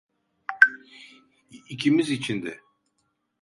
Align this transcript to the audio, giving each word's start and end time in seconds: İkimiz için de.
İkimiz 1.69 2.09
için 2.11 2.43
de. 2.45 2.59